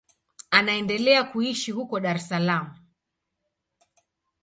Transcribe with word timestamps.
Anaendelea 0.51 1.23
kuishi 1.23 1.71
huko 1.81 1.99
Dar 2.07 2.15
es 2.23 2.27
Salaam. 2.33 2.75